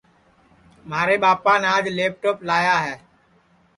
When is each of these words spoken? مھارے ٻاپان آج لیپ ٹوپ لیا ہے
مھارے 0.89 1.15
ٻاپان 1.23 1.61
آج 1.73 1.83
لیپ 1.97 2.13
ٹوپ 2.21 2.37
لیا 2.49 2.75
ہے 2.85 2.95